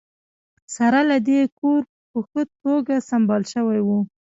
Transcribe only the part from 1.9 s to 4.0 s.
په ښه توګه سمبال شوی و